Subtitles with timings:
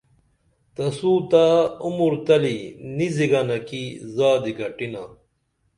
[0.75, 1.45] تسوتہ
[1.85, 2.57] عمر تلی
[2.95, 3.83] نی زِگنہ کی
[4.15, 5.03] زادی گٹینا